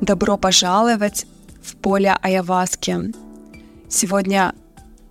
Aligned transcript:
Добро 0.00 0.36
пожаловать 0.36 1.26
в 1.62 1.76
поле 1.76 2.14
Аяваски. 2.20 3.14
Сегодня 3.88 4.54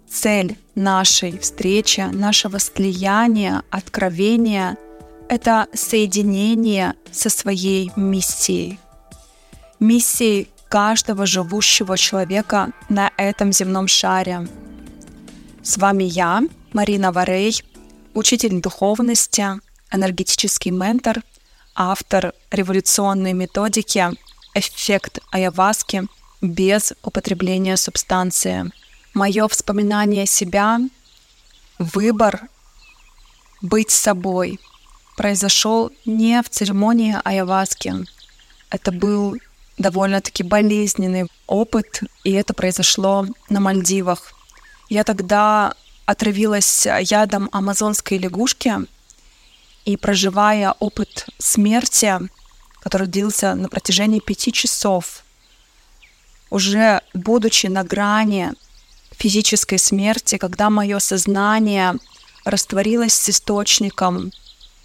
цель 0.07 0.57
нашей 0.75 1.39
встречи, 1.39 2.01
нашего 2.01 2.59
слияния, 2.59 3.63
откровения— 3.71 4.77
это 5.29 5.67
соединение 5.73 6.93
со 7.11 7.31
своей 7.31 7.91
миссией. 7.95 8.79
Миссией 9.79 10.49
каждого 10.69 11.25
живущего 11.25 11.97
человека 11.97 12.71
на 12.87 13.11
этом 13.17 13.51
земном 13.51 13.87
шаре. 13.87 14.47
С 15.63 15.77
вами 15.77 16.03
я, 16.03 16.43
Марина 16.73 17.11
Варей, 17.11 17.59
учитель 18.13 18.61
духовности, 18.61 19.45
энергетический 19.91 20.69
ментор, 20.69 21.23
автор 21.73 22.33
революционной 22.51 23.33
методики 23.33 24.11
«Эффект 24.55 25.19
Аяваски» 25.31 26.07
без 26.41 26.93
употребления 27.03 27.77
субстанции. 27.77 28.71
Мое 29.13 29.47
вспоминание 29.47 30.25
себя, 30.25 30.79
выбор 31.77 32.41
быть 33.61 33.91
собой 33.91 34.59
произошел 35.15 35.91
не 36.05 36.41
в 36.41 36.49
церемонии 36.49 37.15
Аяваски. 37.23 37.93
Это 38.69 38.91
был 38.91 39.37
довольно-таки 39.77 40.43
болезненный 40.43 41.27
опыт, 41.47 42.01
и 42.23 42.31
это 42.31 42.53
произошло 42.53 43.27
на 43.49 43.59
Мальдивах. 43.59 44.33
Я 44.89 45.03
тогда 45.03 45.73
отравилась 46.05 46.87
ядом 47.01 47.49
амазонской 47.51 48.17
лягушки, 48.17 48.87
и 49.85 49.97
проживая 49.97 50.73
опыт 50.79 51.27
смерти, 51.37 52.19
который 52.85 53.07
длился 53.07 53.55
на 53.55 53.67
протяжении 53.67 54.19
пяти 54.19 54.51
часов, 54.51 55.23
уже 56.51 57.01
будучи 57.15 57.65
на 57.65 57.83
грани 57.83 58.53
физической 59.09 59.79
смерти, 59.79 60.37
когда 60.37 60.69
мое 60.69 60.99
сознание 60.99 61.95
растворилось 62.43 63.13
с 63.15 63.27
источником, 63.31 64.31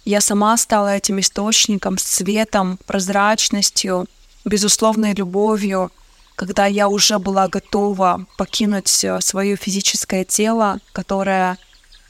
я 0.03 0.19
сама 0.19 0.57
стала 0.57 0.95
этим 0.95 1.19
источником, 1.19 1.99
светом, 1.99 2.79
прозрачностью, 2.87 4.07
безусловной 4.45 5.13
любовью, 5.13 5.91
когда 6.35 6.65
я 6.65 6.89
уже 6.89 7.19
была 7.19 7.47
готова 7.49 8.25
покинуть 8.35 9.03
э, 9.03 9.21
свое 9.21 9.55
физическое 9.55 10.25
тело, 10.25 10.79
которое 10.91 11.59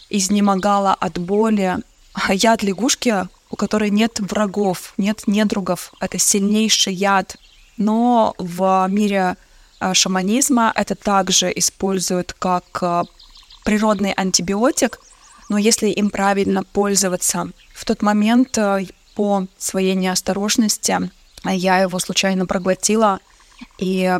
изнемогало 0.09 0.94
от 0.94 1.17
боли. 1.17 1.80
А 2.14 2.33
яд 2.33 2.64
лягушки, 2.64 3.28
у 3.52 3.56
которой 3.56 3.90
нет 3.90 4.20
врагов, 4.20 4.94
нет 4.98 5.28
недругов, 5.28 5.94
это 6.00 6.18
сильнейший 6.18 6.94
яд. 6.94 7.36
Но 7.78 8.34
в 8.38 8.88
мире 8.90 9.36
э, 9.80 9.94
шаманизма 9.94 10.72
это 10.76 10.96
также 10.96 11.52
используют 11.56 12.34
как 12.34 12.66
э, 12.82 13.04
природный 13.64 14.14
антибиотик, 14.14 15.00
но 15.50 15.58
если 15.58 15.90
им 15.90 16.10
правильно 16.10 16.64
пользоваться, 16.64 17.50
в 17.74 17.86
тот 17.86 18.02
момент 18.02 18.58
по 19.16 19.48
своей 19.58 19.96
неосторожности 19.96 21.12
я 21.44 21.80
его 21.80 22.00
случайно 22.00 22.46
проглотила, 22.46 23.20
и 23.78 24.18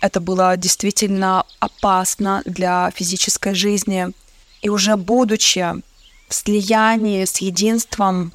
это 0.00 0.20
было 0.20 0.56
действительно 0.58 1.44
опасно 1.60 2.42
для 2.44 2.90
физической 2.94 3.54
жизни. 3.54 4.08
И 4.60 4.68
уже 4.68 4.96
будучи 4.96 5.82
слиянии 6.34 7.24
с 7.24 7.38
единством, 7.38 8.32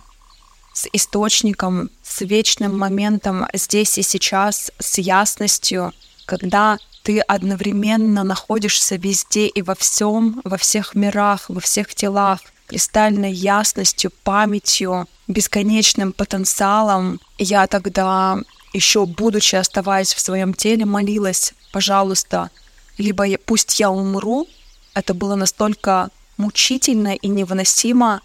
с 0.74 0.88
источником, 0.94 1.90
с 2.04 2.22
вечным 2.22 2.78
моментом 2.78 3.48
здесь 3.54 3.98
и 3.98 4.02
сейчас, 4.02 4.72
с 4.80 4.98
ясностью, 4.98 5.94
когда 6.26 6.78
ты 7.04 7.20
одновременно 7.20 8.24
находишься 8.24 8.96
везде 8.96 9.48
и 9.48 9.62
во 9.62 9.76
всем, 9.76 10.42
во 10.44 10.58
всех 10.58 10.96
мирах, 10.96 11.46
во 11.50 11.60
всех 11.60 11.94
телах, 11.96 12.42
кристальной 12.68 13.34
ясностью, 13.34 14.12
памятью, 14.24 15.08
бесконечным 15.28 16.14
потенциалом. 16.14 17.20
Я 17.38 17.68
тогда, 17.68 18.38
еще 18.74 19.06
будучи 19.06 19.56
оставаясь 19.56 20.14
в 20.14 20.20
своем 20.20 20.54
теле, 20.54 20.86
молилась, 20.86 21.54
пожалуйста, 21.72 22.52
либо 22.98 23.24
я, 23.24 23.38
пусть 23.40 23.80
я 23.80 23.90
умру, 23.90 24.48
это 24.94 25.14
было 25.14 25.36
настолько 25.36 26.10
мучительно 26.40 27.14
и 27.16 27.28
невыносимо, 27.28 28.22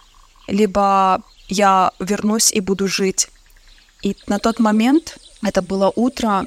либо 0.47 1.21
я 1.49 1.93
вернусь 1.99 2.53
и 2.53 2.61
буду 2.61 2.89
жить. 2.89 3.29
И 4.03 4.17
на 4.27 4.39
тот 4.39 4.59
момент, 4.61 5.19
это 5.43 5.61
было 5.61 5.93
утро, 5.95 6.47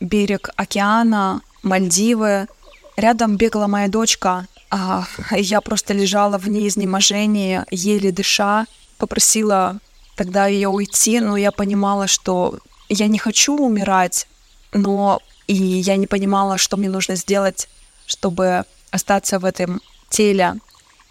берег 0.00 0.50
океана, 0.56 1.40
Мальдивы, 1.62 2.46
рядом 2.96 3.36
бегала 3.36 3.66
моя 3.66 3.88
дочка, 3.88 4.46
а 4.70 5.04
я 5.32 5.60
просто 5.60 5.94
лежала 5.94 6.38
в 6.38 6.48
неизнеможении, 6.48 7.64
еле 7.70 8.12
дыша, 8.12 8.66
попросила 8.98 9.78
тогда 10.16 10.46
ее 10.46 10.68
уйти, 10.68 11.18
но 11.20 11.36
я 11.36 11.50
понимала, 11.50 12.06
что 12.06 12.58
я 12.88 13.08
не 13.08 13.18
хочу 13.18 13.56
умирать, 13.56 14.28
но 14.72 15.20
и 15.46 15.54
я 15.54 15.96
не 15.96 16.06
понимала, 16.06 16.58
что 16.58 16.76
мне 16.76 16.88
нужно 16.88 17.16
сделать, 17.16 17.68
чтобы 18.06 18.64
остаться 18.90 19.38
в 19.38 19.44
этом 19.44 19.80
теле. 20.08 20.54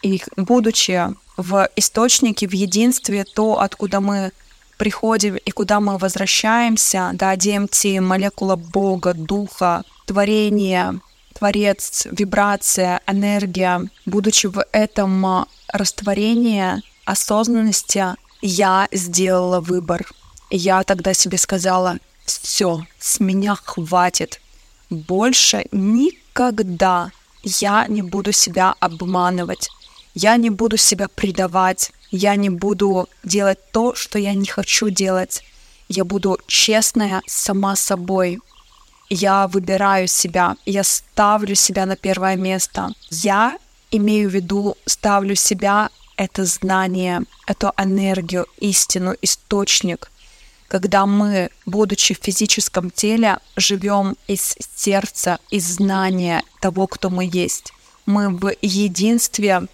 И 0.05 0.21
будучи 0.37 1.09
в 1.35 1.67
источнике, 1.75 2.47
в 2.47 2.53
единстве, 2.53 3.23
то, 3.23 3.59
откуда 3.59 3.99
мы 4.01 4.31
приходим 4.77 5.35
и 5.37 5.49
куда 5.49 5.79
мы 5.79 5.97
возвращаемся, 5.97 7.09
да, 7.13 7.33
DMT, 7.33 8.01
молекула 8.01 8.55
Бога, 8.55 9.15
Духа, 9.15 9.83
творение, 10.05 10.99
Творец, 11.33 12.05
вибрация, 12.11 13.01
энергия, 13.07 13.81
будучи 14.05 14.45
в 14.45 14.63
этом 14.71 15.47
растворении 15.73 16.83
осознанности, 17.05 18.05
я 18.43 18.87
сделала 18.91 19.59
выбор. 19.59 20.07
Я 20.51 20.83
тогда 20.83 21.15
себе 21.15 21.39
сказала, 21.39 21.97
все, 22.27 22.85
с 22.99 23.19
меня 23.19 23.55
хватит. 23.55 24.39
Больше 24.91 25.65
никогда 25.71 27.09
я 27.41 27.87
не 27.87 28.03
буду 28.03 28.31
себя 28.31 28.75
обманывать. 28.79 29.69
Я 30.15 30.37
не 30.37 30.49
буду 30.49 30.77
себя 30.77 31.07
предавать. 31.09 31.91
Я 32.09 32.35
не 32.37 32.49
буду 32.49 33.09
делать 33.23 33.59
то, 33.71 33.93
что 33.95 34.17
я 34.17 34.33
не 34.33 34.45
хочу 34.47 34.89
делать. 34.89 35.43
Я 35.89 36.05
буду 36.05 36.39
честная 36.47 37.21
сама 37.27 37.75
собой. 37.75 38.39
Я 39.09 39.47
выбираю 39.47 40.07
себя. 40.07 40.55
Я 40.65 40.83
ставлю 40.83 41.53
себя 41.53 41.85
на 41.85 41.97
первое 41.97 42.37
место. 42.37 42.93
Я 43.11 43.57
имею 43.91 44.29
в 44.29 44.33
виду, 44.33 44.77
ставлю 44.85 45.35
себя 45.35 45.89
это 46.15 46.45
знание, 46.45 47.23
эту 47.45 47.73
энергию, 47.77 48.47
истину, 48.59 49.15
источник, 49.21 50.09
когда 50.69 51.05
мы, 51.05 51.49
будучи 51.65 52.15
в 52.15 52.23
физическом 52.23 52.89
теле, 52.89 53.39
живем 53.57 54.15
из 54.27 54.55
сердца, 54.75 55.39
из 55.49 55.75
знания 55.75 56.43
того, 56.61 56.87
кто 56.87 57.09
мы 57.09 57.29
есть. 57.31 57.73
Мы 58.05 58.29
в 58.29 58.53
единстве 58.61 59.67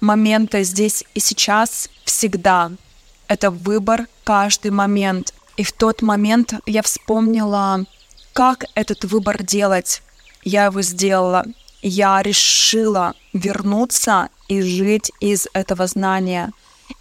момента 0.00 0.62
здесь 0.62 1.04
и 1.14 1.20
сейчас 1.20 1.88
всегда. 2.04 2.72
Это 3.28 3.50
выбор 3.50 4.06
каждый 4.24 4.70
момент. 4.70 5.34
И 5.56 5.62
в 5.62 5.72
тот 5.72 6.02
момент 6.02 6.54
я 6.66 6.82
вспомнила, 6.82 7.84
как 8.32 8.64
этот 8.74 9.04
выбор 9.04 9.42
делать. 9.42 10.02
Я 10.42 10.66
его 10.66 10.82
сделала. 10.82 11.44
Я 11.82 12.22
решила 12.22 13.14
вернуться 13.32 14.28
и 14.48 14.60
жить 14.62 15.12
из 15.20 15.46
этого 15.52 15.86
знания, 15.86 16.52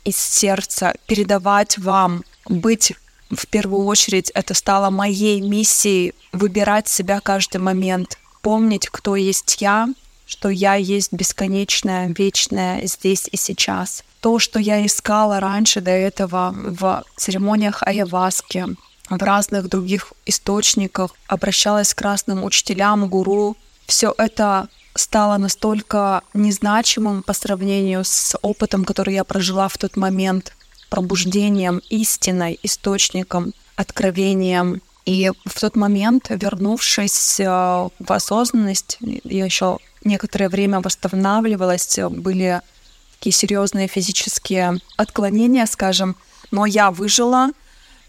из 0.05 0.17
сердца, 0.17 0.93
передавать 1.07 1.77
вам, 1.77 2.23
быть 2.47 2.93
в 3.29 3.45
первую 3.47 3.85
очередь 3.85 4.31
это 4.31 4.53
стало 4.53 4.89
моей 4.89 5.39
миссией 5.41 6.13
выбирать 6.31 6.87
себя 6.87 7.19
каждый 7.19 7.57
момент, 7.57 8.17
помнить, 8.41 8.87
кто 8.89 9.15
есть 9.15 9.61
я, 9.61 9.87
что 10.29 10.49
я 10.49 10.75
есть 10.75 11.11
бесконечная, 11.11 12.13
вечная 12.15 12.85
здесь 12.85 13.27
и 13.31 13.35
сейчас. 13.35 14.03
То, 14.21 14.37
что 14.37 14.59
я 14.59 14.85
искала 14.85 15.39
раньше 15.39 15.81
до 15.81 15.89
этого 15.89 16.53
в 16.55 17.03
церемониях 17.15 17.81
Аяваски, 17.81 18.67
в 19.09 19.23
разных 19.23 19.69
других 19.69 20.13
источниках, 20.27 21.15
обращалась 21.25 21.95
к 21.95 22.01
разным 22.01 22.43
учителям, 22.43 23.09
гуру, 23.09 23.57
все 23.87 24.13
это 24.19 24.67
стало 24.93 25.37
настолько 25.37 26.21
незначимым 26.35 27.23
по 27.23 27.33
сравнению 27.33 28.03
с 28.05 28.37
опытом, 28.43 28.85
который 28.85 29.15
я 29.15 29.23
прожила 29.23 29.67
в 29.67 29.79
тот 29.79 29.97
момент, 29.97 30.53
пробуждением, 30.91 31.81
истиной, 31.89 32.59
источником, 32.61 33.53
откровением. 33.75 34.83
И 35.05 35.31
в 35.45 35.59
тот 35.59 35.75
момент, 35.75 36.27
вернувшись 36.29 37.39
э, 37.39 37.45
в 37.45 38.11
осознанность, 38.11 38.99
я 38.99 39.45
еще 39.45 39.79
некоторое 40.03 40.49
время 40.49 40.81
восстанавливалась, 40.81 41.99
были 42.09 42.61
такие 43.17 43.33
серьезные 43.33 43.87
физические 43.87 44.79
отклонения, 44.97 45.65
скажем, 45.65 46.15
но 46.51 46.65
я 46.65 46.91
выжила, 46.91 47.49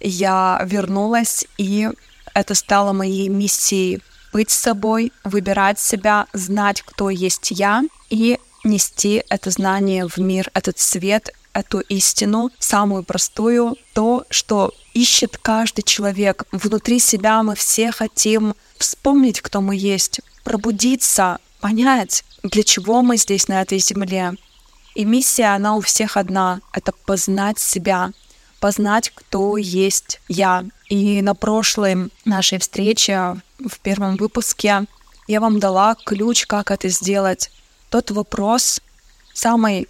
я 0.00 0.60
вернулась 0.64 1.44
и 1.58 1.88
это 2.34 2.54
стало 2.54 2.92
моей 2.92 3.28
миссией 3.28 4.00
быть 4.32 4.50
собой, 4.50 5.12
выбирать 5.24 5.78
себя, 5.80 6.26
знать, 6.32 6.82
кто 6.82 7.10
есть 7.10 7.50
я, 7.50 7.82
и 8.10 8.38
нести 8.64 9.24
это 9.28 9.50
знание 9.50 10.06
в 10.06 10.18
мир, 10.18 10.50
этот 10.54 10.78
свет, 10.78 11.30
эту 11.52 11.80
истину, 11.80 12.50
самую 12.58 13.02
простую, 13.02 13.76
то, 13.92 14.24
что 14.30 14.72
ищет 14.94 15.36
каждый 15.38 15.82
человек. 15.82 16.44
Внутри 16.52 17.00
себя 17.00 17.42
мы 17.42 17.56
все 17.56 17.90
хотим 17.90 18.54
вспомнить, 18.78 19.40
кто 19.40 19.60
мы 19.60 19.74
есть, 19.74 20.20
пробудиться, 20.44 21.38
понять, 21.60 22.24
для 22.42 22.62
чего 22.62 23.02
мы 23.02 23.16
здесь, 23.16 23.48
на 23.48 23.60
этой 23.62 23.78
земле. 23.78 24.34
И 24.94 25.04
миссия, 25.04 25.54
она 25.54 25.76
у 25.76 25.80
всех 25.80 26.16
одна— 26.16 26.60
это 26.72 26.92
познать 26.92 27.58
себя, 27.58 28.10
познать, 28.58 29.10
кто 29.14 29.56
есть 29.56 30.20
я. 30.28 30.64
И 30.88 31.22
на 31.22 31.34
прошлой 31.34 32.10
нашей 32.24 32.58
встрече, 32.58 33.36
в 33.58 33.78
первом 33.80 34.16
выпуске, 34.16 34.86
я 35.28 35.40
вам 35.40 35.60
дала 35.60 35.94
ключ, 35.94 36.46
как 36.46 36.70
это 36.70 36.88
сделать. 36.88 37.50
Тот 37.88 38.10
вопрос, 38.10 38.80
самый 39.32 39.88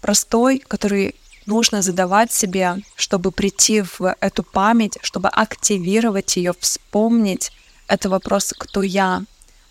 простой, 0.00 0.58
который 0.58 1.14
нужно 1.46 1.82
задавать 1.82 2.32
себе, 2.32 2.76
чтобы 2.96 3.30
прийти 3.30 3.82
в 3.82 4.16
эту 4.20 4.42
память, 4.42 4.98
чтобы 5.02 5.28
активировать 5.28 6.36
ее, 6.36 6.54
вспомнить. 6.58 7.52
Это 7.86 8.08
вопрос 8.08 8.54
«Кто 8.56 8.82
я?». 8.82 9.22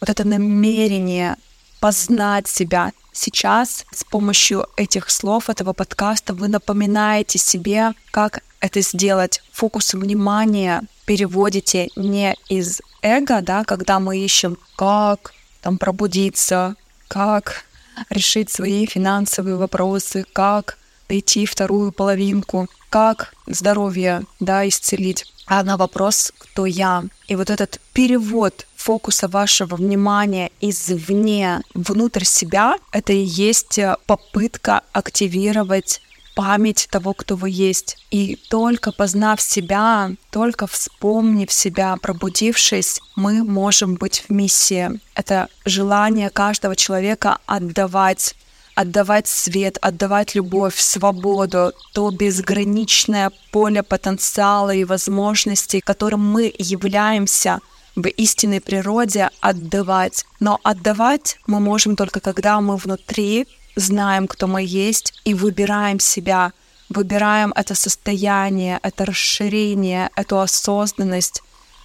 Вот 0.03 0.09
это 0.09 0.27
намерение 0.27 1.37
познать 1.79 2.49
себя. 2.49 2.91
Сейчас 3.13 3.85
с 3.93 4.03
помощью 4.03 4.67
этих 4.75 5.09
слов, 5.09 5.49
этого 5.49 5.71
подкаста 5.71 6.33
вы 6.33 6.49
напоминаете 6.49 7.39
себе, 7.39 7.93
как 8.11 8.43
это 8.59 8.81
сделать. 8.81 9.41
Фокус 9.53 9.93
внимания 9.93 10.81
переводите 11.05 11.87
не 11.95 12.35
из 12.49 12.81
эго, 13.01 13.39
да, 13.39 13.63
когда 13.63 14.01
мы 14.01 14.17
ищем, 14.17 14.57
как 14.75 15.31
там 15.61 15.77
пробудиться, 15.77 16.75
как 17.07 17.63
решить 18.09 18.51
свои 18.51 18.85
финансовые 18.85 19.55
вопросы, 19.55 20.25
как 20.33 20.77
найти 21.07 21.45
вторую 21.45 21.93
половинку, 21.93 22.67
как 22.89 23.33
здоровье 23.47 24.23
да, 24.41 24.67
исцелить, 24.67 25.32
а 25.45 25.63
на 25.63 25.77
вопрос 25.77 26.31
«Кто 26.37 26.65
я?». 26.65 27.03
И 27.27 27.35
вот 27.35 27.49
этот 27.49 27.79
перевод 27.93 28.67
фокуса 28.75 29.27
вашего 29.27 29.75
внимания 29.75 30.51
извне 30.61 31.61
внутрь 31.73 32.23
себя, 32.23 32.77
это 32.91 33.13
и 33.13 33.23
есть 33.23 33.79
попытка 34.05 34.81
активировать 34.91 36.01
память 36.35 36.87
того, 36.89 37.13
кто 37.13 37.35
вы 37.35 37.49
есть. 37.49 37.97
И 38.11 38.35
только 38.49 38.91
познав 38.91 39.41
себя, 39.41 40.11
только 40.31 40.67
вспомнив 40.67 41.51
себя, 41.51 41.95
пробудившись, 42.01 42.99
мы 43.15 43.43
можем 43.43 43.95
быть 43.95 44.25
в 44.27 44.31
миссии. 44.31 44.99
Это 45.15 45.47
желание 45.65 46.29
каждого 46.29 46.75
человека 46.75 47.37
отдавать 47.45 48.35
отдавать 48.75 49.27
свет, 49.27 49.77
отдавать 49.81 50.35
любовь, 50.35 50.79
свободу, 50.79 51.73
то 51.93 52.11
безграничное 52.11 53.31
поле 53.51 53.83
потенциала 53.83 54.73
и 54.73 54.83
возможностей, 54.83 55.81
которым 55.81 56.21
мы 56.25 56.53
являемся 56.57 57.59
в 57.95 58.07
истинной 58.07 58.61
природе, 58.61 59.29
отдавать. 59.41 60.25
Но 60.39 60.59
отдавать 60.63 61.37
мы 61.47 61.59
можем 61.59 61.95
только 61.95 62.19
когда 62.19 62.59
мы 62.61 62.77
внутри 62.77 63.47
знаем, 63.75 64.27
кто 64.27 64.47
мы 64.47 64.63
есть, 64.63 65.13
и 65.25 65.33
выбираем 65.33 65.99
себя, 65.99 66.51
выбираем 66.89 67.53
это 67.55 67.75
состояние, 67.75 68.79
это 68.83 69.05
расширение, 69.05 70.09
эту 70.15 70.39
осознанность. 70.39 71.41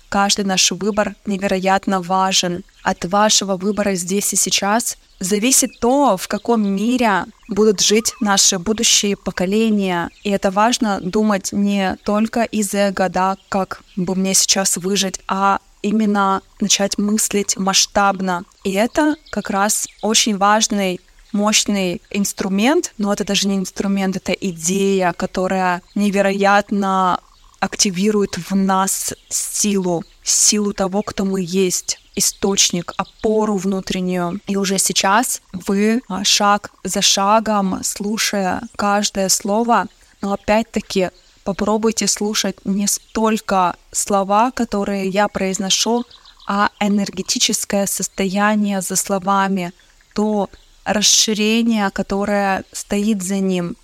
Каждый 0.08 0.44
наш 0.44 0.70
выбор 0.72 1.14
невероятно 1.26 2.00
важен. 2.00 2.64
От 2.82 3.04
вашего 3.04 3.56
выбора 3.56 3.94
здесь 3.94 4.32
и 4.32 4.36
сейчас 4.36 4.96
зависит 5.20 5.78
то, 5.80 6.16
в 6.16 6.28
каком 6.28 6.66
мире 6.66 7.24
будут 7.48 7.80
жить 7.80 8.14
наши 8.20 8.58
будущие 8.58 9.16
поколения. 9.16 10.10
И 10.22 10.30
это 10.30 10.50
важно 10.50 11.00
думать 11.00 11.52
не 11.52 11.96
только 12.04 12.44
из 12.44 12.72
эго, 12.74 13.08
да, 13.08 13.36
как 13.48 13.82
бы 13.96 14.14
мне 14.14 14.34
сейчас 14.34 14.76
выжить, 14.76 15.20
а 15.28 15.58
именно 15.82 16.42
начать 16.60 16.98
мыслить 16.98 17.56
масштабно. 17.56 18.44
И 18.64 18.72
это 18.72 19.16
как 19.30 19.50
раз 19.50 19.88
очень 20.02 20.36
важный 20.36 21.00
мощный 21.32 22.00
инструмент, 22.10 22.94
но 22.96 23.12
это 23.12 23.24
даже 23.24 23.48
не 23.48 23.56
инструмент, 23.56 24.16
это 24.16 24.32
идея, 24.32 25.12
которая 25.12 25.82
невероятно 25.94 27.20
активирует 27.60 28.38
в 28.38 28.54
нас 28.54 29.14
силу, 29.28 30.04
силу 30.22 30.72
того, 30.72 31.02
кто 31.02 31.24
мы 31.24 31.42
есть, 31.42 32.00
источник, 32.14 32.92
опору 32.96 33.56
внутреннюю. 33.56 34.40
И 34.46 34.56
уже 34.56 34.78
сейчас 34.78 35.40
вы 35.52 36.02
а, 36.08 36.24
шаг 36.24 36.70
за 36.84 37.02
шагом, 37.02 37.80
слушая 37.82 38.62
каждое 38.76 39.28
слово, 39.28 39.86
но 40.20 40.32
опять-таки 40.32 41.10
попробуйте 41.44 42.06
слушать 42.06 42.56
не 42.64 42.86
столько 42.86 43.76
слова, 43.92 44.50
которые 44.50 45.08
я 45.08 45.28
произношу, 45.28 46.04
а 46.46 46.70
энергетическое 46.80 47.86
состояние 47.86 48.80
за 48.80 48.96
словами, 48.96 49.72
то 50.14 50.50
расширение, 50.84 51.90
которое 51.90 52.64
стоит 52.72 53.22
за 53.22 53.38
ним. 53.38 53.76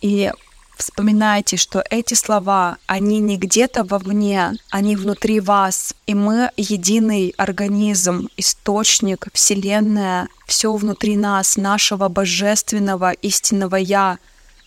И 0.00 0.32
вспоминайте, 0.76 1.56
что 1.56 1.82
эти 1.90 2.14
слова, 2.14 2.78
они 2.86 3.20
не 3.20 3.36
где-то 3.36 3.84
вовне, 3.84 4.52
они 4.70 4.96
внутри 4.96 5.40
вас. 5.40 5.94
И 6.06 6.14
мы 6.14 6.50
единый 6.56 7.34
организм, 7.36 8.28
источник, 8.36 9.28
Вселенная, 9.32 10.28
все 10.46 10.72
внутри 10.72 11.16
нас, 11.16 11.56
нашего 11.56 12.08
божественного 12.08 13.12
истинного 13.12 13.76
Я, 13.76 14.18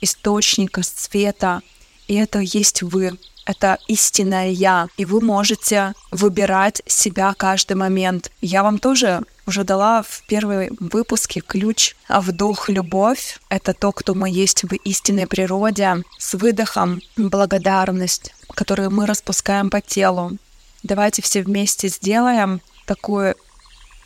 источника 0.02 0.84
света. 0.84 1.62
И 2.08 2.16
это 2.16 2.40
есть 2.40 2.82
вы 2.82 3.18
это 3.48 3.80
истинное 3.88 4.50
я, 4.50 4.90
и 4.98 5.06
вы 5.06 5.22
можете 5.22 5.94
выбирать 6.12 6.82
себя 6.86 7.34
каждый 7.34 7.78
момент. 7.78 8.30
Я 8.42 8.62
вам 8.62 8.78
тоже 8.78 9.22
уже 9.46 9.64
дала 9.64 10.04
в 10.04 10.24
первом 10.28 10.68
выпуске 10.82 11.40
ключ 11.40 11.96
а 12.10 12.20
вдох 12.20 12.68
любовь. 12.68 13.40
Это 13.48 13.74
то, 13.74 13.94
кто 13.94 14.14
мы 14.14 14.30
есть 14.30 14.64
в 14.64 14.74
истинной 14.74 15.28
природе. 15.28 16.04
С 16.20 16.34
выдохом 16.34 17.02
благодарность, 17.16 18.36
которую 18.54 18.92
мы 18.92 19.06
распускаем 19.06 19.70
по 19.70 19.80
телу. 19.80 20.38
Давайте 20.84 21.22
все 21.22 21.42
вместе 21.42 21.88
сделаем 21.88 22.60
такое 22.86 23.36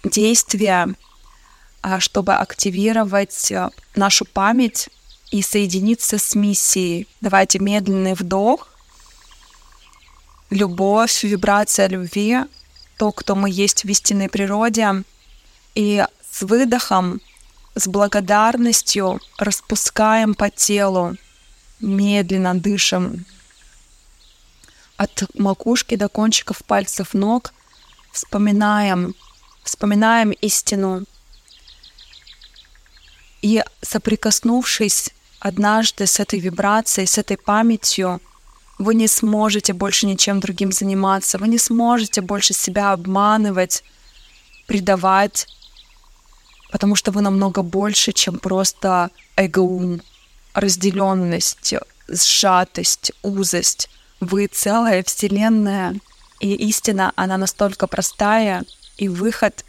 действие, 0.03 0.93
а, 1.81 1.99
чтобы 1.99 2.35
активировать 2.35 3.51
э, 3.51 3.69
нашу 3.95 4.25
память 4.25 4.89
и 5.31 5.41
соединиться 5.41 6.19
с 6.19 6.35
миссией. 6.35 7.07
Давайте 7.21 7.57
медленный 7.57 8.13
вдох 8.13 8.70
любовь, 10.51 11.23
вибрация 11.23 11.87
любви, 11.87 12.41
то, 12.97 13.11
кто 13.11 13.35
мы 13.35 13.49
есть 13.49 13.83
в 13.83 13.89
истинной 13.89 14.29
природе. 14.29 15.03
И 15.73 16.05
с 16.29 16.43
выдохом, 16.43 17.21
с 17.73 17.87
благодарностью 17.87 19.19
распускаем 19.39 20.35
по 20.35 20.51
телу, 20.51 21.15
медленно 21.79 22.53
дышим 22.53 23.25
от 24.97 25.23
макушки 25.33 25.95
до 25.95 26.09
кончиков 26.09 26.63
пальцев 26.63 27.15
ног, 27.15 27.53
вспоминаем, 28.11 29.15
вспоминаем 29.63 30.29
истину. 30.29 31.05
И 33.41 33.63
соприкоснувшись 33.81 35.09
однажды 35.39 36.05
с 36.05 36.19
этой 36.19 36.39
вибрацией, 36.39 37.07
с 37.07 37.17
этой 37.17 37.37
памятью, 37.37 38.21
вы 38.81 38.95
не 38.95 39.07
сможете 39.07 39.73
больше 39.73 40.05
ничем 40.05 40.39
другим 40.39 40.71
заниматься, 40.71 41.37
вы 41.37 41.47
не 41.47 41.57
сможете 41.57 42.21
больше 42.21 42.53
себя 42.53 42.93
обманывать, 42.93 43.83
предавать, 44.67 45.47
потому 46.71 46.95
что 46.95 47.11
вы 47.11 47.21
намного 47.21 47.61
больше, 47.61 48.11
чем 48.11 48.39
просто 48.39 49.11
эгоум, 49.35 50.01
разделенность, 50.53 51.73
сжатость, 52.07 53.11
узость. 53.21 53.89
Вы 54.19 54.47
целая 54.47 55.03
вселенная, 55.03 55.95
и 56.39 56.53
истина, 56.69 57.11
она 57.15 57.37
настолько 57.37 57.87
простая, 57.87 58.65
и 58.97 59.07
выход 59.07 59.65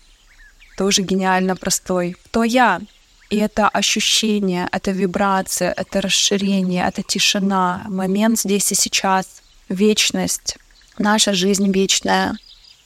тоже 0.77 1.03
гениально 1.03 1.57
простой. 1.57 2.17
Кто 2.25 2.45
я? 2.45 2.81
И 3.33 3.37
это 3.37 3.67
ощущение, 3.67 4.69
это 4.73 4.91
вибрация, 4.91 5.73
это 5.73 6.03
расширение, 6.03 6.87
это 6.87 7.03
тишина, 7.03 7.83
момент 7.89 8.39
здесь 8.39 8.71
и 8.73 8.75
сейчас, 8.75 9.41
вечность, 9.71 10.59
наша 10.99 11.33
жизнь 11.33 11.73
вечная, 11.73 12.37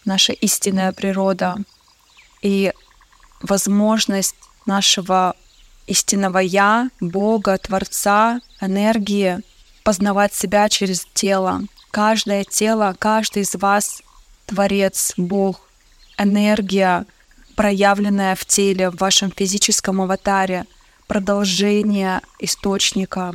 наша 0.04 0.32
истинная 0.32 0.92
природа. 0.92 1.56
И 2.42 2.72
возможность 3.42 4.36
нашего 4.66 5.34
истинного 5.88 6.38
Я, 6.38 6.90
Бога, 7.00 7.58
Творца, 7.58 8.40
энергии, 8.60 9.40
познавать 9.82 10.32
себя 10.32 10.68
через 10.68 11.08
тело. 11.12 11.62
Каждое 11.90 12.44
тело, 12.44 12.94
каждый 12.96 13.42
из 13.42 13.56
вас 13.56 14.00
Творец, 14.46 15.12
Бог, 15.16 15.68
энергия, 16.16 17.04
проявленная 17.56 18.36
в 18.36 18.44
теле, 18.44 18.90
в 18.90 18.96
вашем 18.96 19.32
физическом 19.32 20.02
аватаре, 20.02 20.66
продолжение 21.08 22.20
источника, 22.38 23.32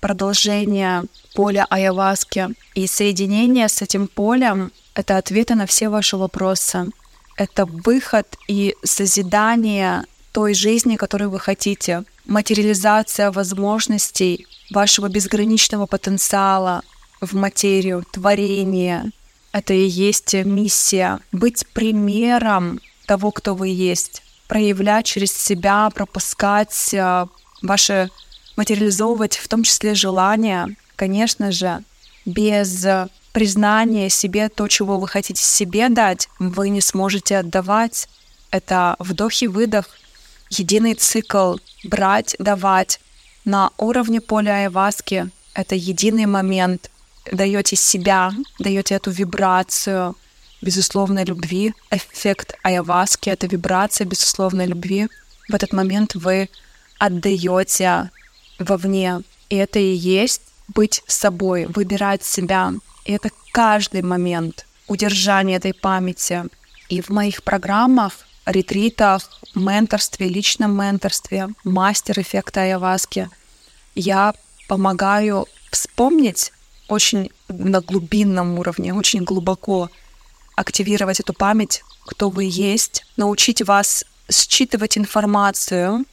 продолжение 0.00 1.04
поля 1.34 1.66
Айаваски. 1.70 2.48
И 2.74 2.86
соединение 2.86 3.68
с 3.68 3.82
этим 3.82 4.06
полем— 4.06 4.70
это 4.94 5.16
ответы 5.16 5.54
на 5.54 5.66
все 5.66 5.88
ваши 5.88 6.16
вопросы. 6.16 6.86
Это 7.36 7.64
выход 7.64 8.26
и 8.46 8.76
созидание 8.84 10.04
той 10.32 10.54
жизни, 10.54 10.96
которую 10.96 11.30
вы 11.30 11.40
хотите. 11.40 12.04
Материализация 12.26 13.30
возможностей 13.30 14.46
вашего 14.70 15.08
безграничного 15.08 15.86
потенциала 15.86 16.82
в 17.20 17.34
материю, 17.34 18.04
творение. 18.10 19.10
Это 19.52 19.74
и 19.74 19.86
есть 19.86 20.34
миссия. 20.34 21.20
Быть 21.30 21.66
примером 21.72 22.80
того, 23.12 23.30
кто 23.30 23.54
вы 23.54 23.68
есть. 23.68 24.22
Проявлять 24.48 25.04
через 25.04 25.32
себя, 25.32 25.90
пропускать 25.94 26.94
э, 26.94 27.26
ваши, 27.60 28.08
материализовывать 28.56 29.36
в 29.36 29.48
том 29.48 29.64
числе 29.64 29.94
желания. 29.94 30.74
Конечно 30.96 31.52
же, 31.52 31.82
без 32.24 32.86
признания 33.32 34.08
себе 34.08 34.48
то, 34.48 34.66
чего 34.66 34.98
вы 34.98 35.08
хотите 35.08 35.42
себе 35.44 35.90
дать, 35.90 36.30
вы 36.38 36.70
не 36.70 36.80
сможете 36.80 37.36
отдавать. 37.36 38.08
Это 38.50 38.96
вдох 38.98 39.42
и 39.42 39.46
выдох, 39.46 39.86
единый 40.48 40.94
цикл, 40.94 41.56
брать, 41.84 42.34
давать. 42.38 42.98
На 43.44 43.72
уровне 43.76 44.22
поля 44.22 44.52
айваски 44.62 45.28
это 45.52 45.74
единый 45.74 46.24
момент. 46.24 46.90
Даете 47.30 47.76
себя, 47.76 48.32
даете 48.58 48.94
эту 48.94 49.10
вибрацию 49.10 50.16
безусловной 50.62 51.24
любви. 51.24 51.74
Эффект 51.90 52.54
айваски— 52.62 53.28
это 53.30 53.46
вибрация 53.46 54.06
безусловной 54.06 54.66
любви. 54.66 55.08
В 55.48 55.54
этот 55.54 55.72
момент 55.72 56.14
вы 56.14 56.48
отдаете 56.98 58.10
вовне. 58.58 59.22
И 59.50 59.56
это 59.56 59.78
и 59.78 59.92
есть 59.92 60.42
быть 60.68 61.02
собой, 61.06 61.66
выбирать 61.66 62.24
себя. 62.24 62.72
И 63.04 63.12
это 63.12 63.30
каждый 63.52 64.02
момент 64.02 64.66
удержания 64.86 65.56
этой 65.56 65.74
памяти. 65.74 66.44
И 66.88 67.00
в 67.00 67.10
моих 67.10 67.42
программах 67.42 68.12
ретритах, 68.46 69.28
менторстве, 69.54 70.28
личном 70.28 70.76
менторстве, 70.76 71.48
мастер 71.64 72.20
эффекта 72.20 72.62
Айаваски, 72.62 73.28
я 73.94 74.34
помогаю 74.68 75.46
вспомнить 75.70 76.52
очень 76.88 77.30
на 77.48 77.80
глубинном 77.80 78.58
уровне, 78.58 78.94
очень 78.94 79.24
глубоко 79.24 79.90
активировать 80.62 81.20
эту 81.20 81.34
память, 81.34 81.82
кто 82.06 82.30
вы 82.30 82.48
есть, 82.48 83.04
научить 83.16 83.62
вас 83.62 84.04
считывать 84.30 84.96
информацию, 84.96 86.04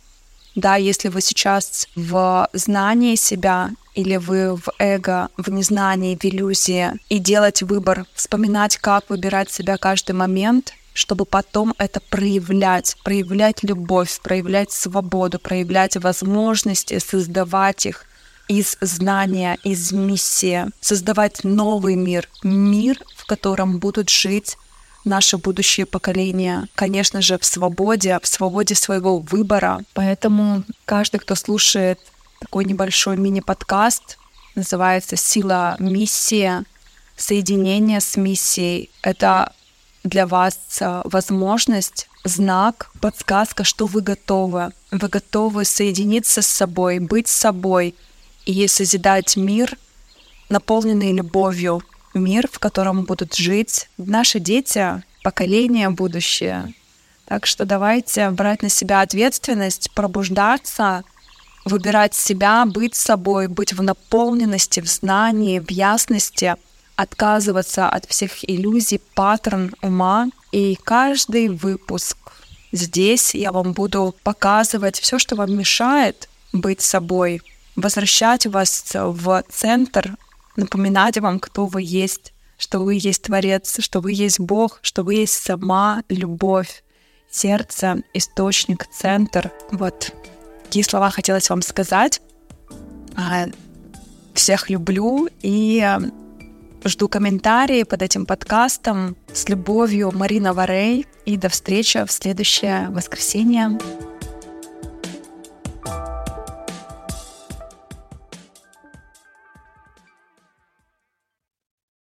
да, 0.55 0.75
если 0.75 1.07
вы 1.07 1.21
сейчас 1.21 1.87
в 1.95 2.49
знании 2.53 3.15
себя 3.15 3.71
или 3.95 4.17
вы 4.17 4.55
в 4.55 4.67
эго, 4.77 5.29
в 5.37 5.49
незнании, 5.49 6.17
в 6.19 6.25
иллюзии, 6.25 6.91
и 7.07 7.19
делать 7.19 7.61
выбор, 7.61 8.05
вспоминать, 8.13 8.77
как 8.77 9.09
выбирать 9.09 9.51
себя 9.51 9.77
каждый 9.77 10.13
момент, 10.13 10.73
чтобы 10.93 11.25
потом 11.25 11.73
это 11.77 12.01
проявлять, 12.01 12.97
проявлять 13.03 13.63
любовь, 13.63 14.19
проявлять 14.21 14.71
свободу, 14.71 15.39
проявлять 15.39 15.95
возможности, 15.97 16.99
создавать 16.99 17.85
их 17.85 18.05
из 18.49 18.77
знания, 18.81 19.57
из 19.63 19.93
миссии, 19.93 20.65
создавать 20.81 21.43
новый 21.43 21.95
мир, 21.95 22.27
мир, 22.43 23.01
в 23.15 23.25
котором 23.25 23.77
будут 23.77 24.09
жить 24.09 24.57
наши 25.05 25.37
будущие 25.37 25.85
поколения, 25.85 26.67
конечно 26.75 27.21
же, 27.21 27.37
в 27.37 27.45
свободе, 27.45 28.19
в 28.21 28.27
свободе 28.27 28.75
своего 28.75 29.19
выбора. 29.19 29.83
Поэтому 29.93 30.63
каждый, 30.85 31.19
кто 31.19 31.35
слушает 31.35 31.99
такой 32.41 32.65
небольшой 32.65 33.17
мини-подкаст, 33.17 34.17
называется 34.55 35.15
«Сила 35.15 35.75
миссии», 35.79 36.65
соединение 37.15 38.01
с 38.01 38.17
миссией. 38.17 38.89
Это 39.03 39.53
для 40.03 40.25
вас 40.25 40.57
э, 40.79 41.01
возможность, 41.03 42.09
знак, 42.23 42.91
подсказка, 42.99 43.63
что 43.63 43.85
вы 43.85 44.01
готовы. 44.01 44.71
Вы 44.91 45.07
готовы 45.07 45.65
соединиться 45.65 46.41
с 46.41 46.47
собой, 46.47 46.99
быть 46.99 47.27
собой 47.27 47.95
и 48.49 48.67
созидать 48.67 49.37
мир, 49.37 49.77
наполненный 50.49 51.13
любовью, 51.13 51.83
мир, 52.15 52.49
в 52.51 52.57
котором 52.57 53.03
будут 53.03 53.35
жить 53.35 53.87
наши 53.97 54.39
дети, 54.39 55.03
поколения 55.23 55.89
будущее. 55.91 56.73
Так 57.25 57.45
что 57.45 57.65
давайте 57.65 58.31
брать 58.31 58.63
на 58.63 58.69
себя 58.69 59.01
ответственность, 59.01 59.91
пробуждаться, 59.91 61.03
выбирать 61.63 62.15
себя, 62.15 62.65
быть 62.65 62.95
собой, 62.95 63.47
быть 63.47 63.73
в 63.73 63.83
наполненности, 63.83 64.79
в 64.79 64.87
знании, 64.87 65.59
в 65.59 65.69
ясности— 65.69 66.55
отказываться 66.95 67.87
от 67.87 68.05
всех 68.07 68.49
иллюзий, 68.49 68.99
паттерн 69.13 69.73
ума. 69.81 70.27
И 70.51 70.75
каждый 70.83 71.47
выпуск 71.47 72.17
здесь 72.71 73.35
я 73.35 73.51
вам 73.51 73.73
буду 73.73 74.15
показывать 74.23 74.99
все, 74.99 75.17
что 75.19 75.35
вам 75.37 75.55
мешает 75.55 76.27
быть 76.51 76.81
собой, 76.81 77.41
возвращать 77.75 78.45
вас 78.45 78.91
в 78.93 79.43
центр, 79.49 80.15
напоминать 80.55 81.17
вам, 81.17 81.39
кто 81.39 81.65
вы 81.65 81.81
есть, 81.83 82.33
что 82.57 82.79
вы 82.79 82.97
есть 83.01 83.23
Творец, 83.23 83.79
что 83.79 84.01
вы 84.01 84.11
есть 84.11 84.39
Бог, 84.39 84.79
что 84.81 85.03
вы 85.03 85.15
есть 85.15 85.33
сама 85.33 86.03
любовь, 86.09 86.83
сердце, 87.31 88.03
источник, 88.13 88.87
центр. 88.87 89.51
Вот 89.71 90.13
такие 90.63 90.83
слова 90.83 91.09
хотелось 91.09 91.49
вам 91.49 91.61
сказать. 91.61 92.21
А, 93.15 93.47
всех 94.33 94.69
люблю 94.69 95.29
и 95.41 95.97
Жду 96.85 97.09
комментарии 97.09 97.83
под 97.83 98.01
этим 98.01 98.25
подкастом. 98.25 99.17
С 99.33 99.49
любовью, 99.49 100.11
Марина 100.13 100.53
Варей. 100.53 101.05
И 101.25 101.35
до 101.35 101.49
встречи 101.49 102.05
в 102.05 102.11
следующее 102.11 102.87
воскресенье. 102.89 103.77